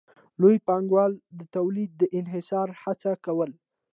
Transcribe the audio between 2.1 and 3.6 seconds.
انحصار هڅه کوله